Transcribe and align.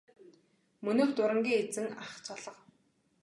Мөнөөх 0.85 1.11
дурангийн 1.15 1.61
эзэн 1.65 1.87
ах 2.03 2.11
ч 2.23 2.25
алга. 2.33 2.53